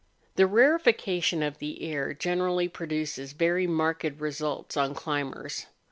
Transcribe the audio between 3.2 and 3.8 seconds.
very